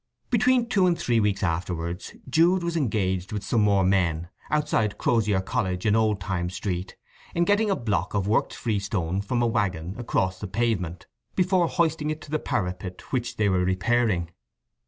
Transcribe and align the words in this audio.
Between 0.31 0.67
two 0.67 0.87
and 0.87 0.97
three 0.97 1.19
weeks 1.19 1.43
afterwards 1.43 2.15
Jude 2.27 2.63
was 2.63 2.75
engaged 2.75 3.31
with 3.31 3.43
some 3.43 3.61
more 3.61 3.83
men, 3.83 4.29
outside 4.49 4.97
Crozier 4.97 5.41
College 5.41 5.85
in 5.85 5.95
Old 5.95 6.19
time 6.19 6.49
Street, 6.49 6.95
in 7.35 7.45
getting 7.45 7.69
a 7.69 7.75
block 7.75 8.15
of 8.15 8.27
worked 8.27 8.55
freestone 8.55 9.21
from 9.21 9.43
a 9.43 9.45
waggon 9.45 9.93
across 9.99 10.39
the 10.39 10.47
pavement, 10.47 11.05
before 11.35 11.67
hoisting 11.67 12.09
it 12.09 12.19
to 12.21 12.31
the 12.31 12.39
parapet 12.39 13.11
which 13.13 13.37
they 13.37 13.47
were 13.47 13.63
repairing. 13.63 14.31